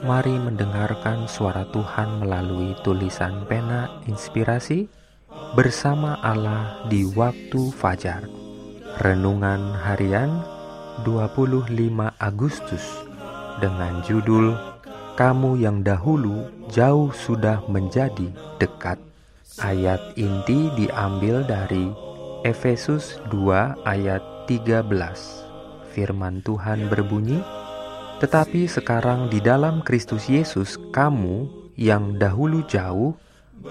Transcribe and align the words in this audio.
Mari 0.00 0.32
mendengarkan 0.32 1.28
suara 1.28 1.68
Tuhan 1.68 2.24
melalui 2.24 2.72
tulisan 2.80 3.44
pena 3.44 4.00
inspirasi 4.08 4.88
bersama 5.52 6.16
Allah 6.24 6.88
di 6.88 7.04
waktu 7.04 7.68
fajar. 7.68 8.24
Renungan 9.04 9.76
harian 9.76 10.40
25 11.04 11.68
Agustus 12.16 13.04
dengan 13.60 14.00
judul 14.00 14.56
Kamu 15.20 15.60
yang 15.60 15.84
dahulu 15.84 16.48
jauh 16.72 17.12
sudah 17.12 17.60
menjadi 17.68 18.32
dekat. 18.56 18.96
Ayat 19.60 20.00
inti 20.16 20.72
diambil 20.80 21.44
dari 21.44 21.92
Efesus 22.40 23.20
2 23.28 23.84
ayat 23.84 24.24
13. 24.48 24.80
Firman 25.92 26.40
Tuhan 26.40 26.88
berbunyi, 26.88 27.44
tetapi 28.20 28.68
sekarang 28.68 29.32
di 29.32 29.40
dalam 29.40 29.80
Kristus 29.80 30.28
Yesus, 30.28 30.76
kamu 30.92 31.48
yang 31.80 32.20
dahulu 32.20 32.60
jauh 32.68 33.16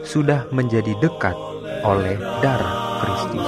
sudah 0.01 0.49
menjadi 0.49 0.97
dekat 0.97 1.37
oleh 1.85 2.17
darah 2.41 3.05
Kristus. 3.05 3.45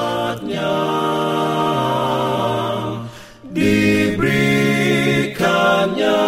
Diberikannya 3.50 6.22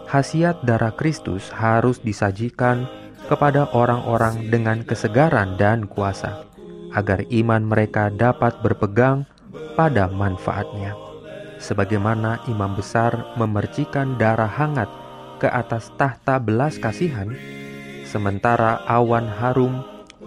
Hasiat 0.09 0.65
darah 0.65 0.91
Kristus 0.91 1.53
harus 1.53 2.01
disajikan 2.01 2.89
kepada 3.29 3.69
orang-orang 3.71 4.51
dengan 4.51 4.83
kesegaran 4.83 5.55
dan 5.55 5.87
kuasa, 5.87 6.43
agar 6.91 7.23
iman 7.31 7.63
mereka 7.63 8.11
dapat 8.11 8.59
berpegang 8.59 9.23
pada 9.79 10.11
manfaatnya. 10.11 10.97
Sebagaimana 11.61 12.43
imam 12.49 12.75
besar 12.75 13.37
memercikan 13.37 14.17
darah 14.17 14.49
hangat 14.49 14.89
ke 15.39 15.47
atas 15.47 15.93
tahta 15.95 16.41
belas 16.41 16.75
kasihan, 16.81 17.31
sementara 18.03 18.83
awan 18.89 19.29
harum 19.29 19.85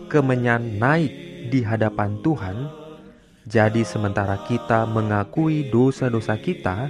kemenyan 0.09 0.78
naik 0.81 1.12
di 1.53 1.61
hadapan 1.61 2.17
Tuhan, 2.25 2.84
jadi 3.44 3.84
sementara 3.84 4.41
kita 4.49 4.88
mengakui 4.88 5.69
dosa-dosa 5.69 6.41
kita, 6.41 6.88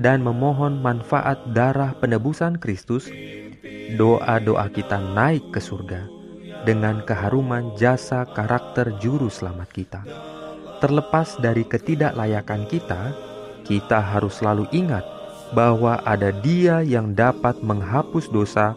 dan 0.00 0.24
memohon 0.24 0.80
manfaat 0.80 1.36
darah 1.52 1.92
penebusan 2.00 2.56
Kristus, 2.56 3.12
doa-doa 4.00 4.72
kita 4.72 4.96
naik 4.96 5.52
ke 5.52 5.60
surga 5.60 6.08
dengan 6.64 7.04
keharuman 7.04 7.76
jasa 7.76 8.24
karakter 8.32 8.96
juru 8.96 9.28
selamat 9.28 9.68
kita. 9.72 10.00
Terlepas 10.80 11.36
dari 11.36 11.68
ketidaklayakan 11.68 12.64
kita, 12.64 13.12
kita 13.68 14.00
harus 14.00 14.40
selalu 14.40 14.64
ingat 14.72 15.04
bahwa 15.52 16.00
ada 16.08 16.32
Dia 16.32 16.80
yang 16.80 17.12
dapat 17.12 17.60
menghapus 17.60 18.32
dosa 18.32 18.72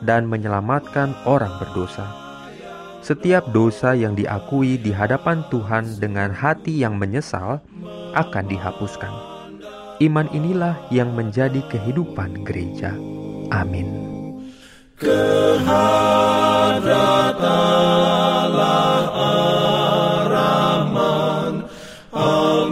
dan 0.00 0.24
menyelamatkan 0.24 1.12
orang 1.28 1.52
berdosa. 1.60 2.23
Setiap 3.04 3.52
dosa 3.52 3.92
yang 3.92 4.16
diakui 4.16 4.80
di 4.80 4.88
hadapan 4.88 5.44
Tuhan 5.52 6.00
dengan 6.00 6.32
hati 6.32 6.80
yang 6.80 6.96
menyesal 6.96 7.60
akan 8.16 8.44
dihapuskan 8.48 9.12
Iman 10.02 10.26
inilah 10.34 10.74
yang 10.90 11.14
menjadi 11.14 11.62
kehidupan 11.70 12.42
gereja. 12.42 12.96
Amin. 13.54 13.86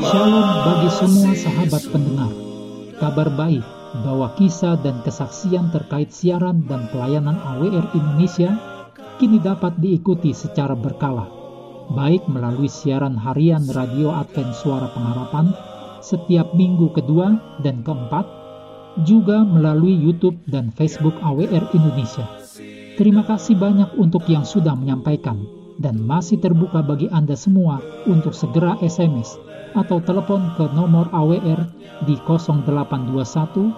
Shalom 0.02 0.48
bagi 0.66 0.90
semua 0.96 1.30
sahabat 1.36 1.82
pendengar. 1.94 2.32
Kabar 2.98 3.28
baik 3.38 3.62
bahwa 4.02 4.34
kisah 4.34 4.74
dan 4.82 4.98
kesaksian 5.06 5.70
terkait 5.70 6.10
siaran 6.10 6.66
dan 6.66 6.90
pelayanan 6.90 7.38
AWR 7.38 7.86
Indonesia 7.94 8.71
kini 9.22 9.38
dapat 9.38 9.78
diikuti 9.78 10.34
secara 10.34 10.74
berkala, 10.74 11.30
baik 11.94 12.26
melalui 12.26 12.66
siaran 12.66 13.14
harian 13.14 13.62
Radio 13.70 14.10
Advent 14.10 14.50
Suara 14.50 14.90
Pengharapan 14.90 15.54
setiap 16.02 16.50
minggu 16.58 16.90
kedua 16.90 17.38
dan 17.62 17.86
keempat, 17.86 18.26
juga 19.06 19.46
melalui 19.46 19.94
YouTube 19.94 20.42
dan 20.50 20.74
Facebook 20.74 21.14
AWR 21.22 21.70
Indonesia. 21.70 22.26
Terima 22.98 23.22
kasih 23.22 23.54
banyak 23.54 23.94
untuk 23.94 24.26
yang 24.26 24.42
sudah 24.42 24.74
menyampaikan 24.74 25.38
dan 25.78 26.02
masih 26.02 26.42
terbuka 26.42 26.82
bagi 26.82 27.06
Anda 27.14 27.38
semua 27.38 27.78
untuk 28.10 28.34
segera 28.34 28.74
SMS 28.82 29.38
atau 29.78 30.02
telepon 30.02 30.50
ke 30.58 30.66
nomor 30.74 31.06
AWR 31.14 31.62
di 32.10 32.18
0821 32.26 33.70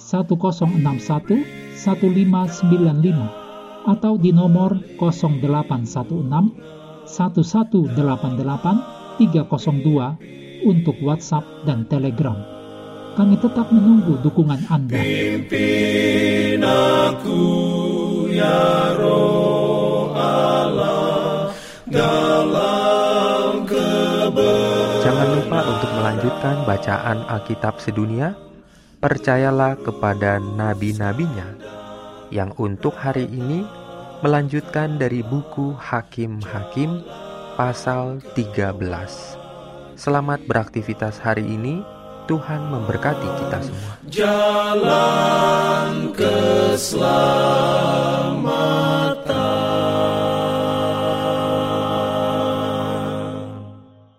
1061 0.00 1.84
1595 1.84 3.45
atau 3.86 4.18
di 4.18 4.34
nomor 4.34 4.82
0816 4.98 7.06
1188 7.06 9.22
302 9.22 10.66
untuk 10.66 10.98
WhatsApp 11.00 11.46
dan 11.62 11.86
Telegram. 11.86 12.34
Kami 13.16 13.40
tetap 13.40 13.72
menunggu 13.72 14.20
dukungan 14.20 14.60
Anda. 14.68 15.00
Jangan 25.00 25.28
lupa 25.32 25.64
untuk 25.64 25.96
melanjutkan 25.96 26.68
bacaan 26.68 27.24
Alkitab 27.24 27.80
sedunia. 27.80 28.36
Percayalah 29.00 29.80
kepada 29.80 30.36
nabi-nabinya 30.36 31.75
yang 32.30 32.50
untuk 32.58 32.94
hari 32.96 33.28
ini 33.30 33.62
melanjutkan 34.24 34.98
dari 34.98 35.22
buku 35.22 35.76
Hakim-Hakim 35.76 37.04
pasal 37.54 38.18
13. 38.34 38.82
Selamat 39.96 40.40
beraktivitas 40.44 41.20
hari 41.20 41.46
ini. 41.46 41.80
Tuhan 42.26 42.74
memberkati 42.74 43.28
kita 43.38 43.58
semua. 43.62 43.92
Jalan 44.10 46.10
ke. 46.10 46.74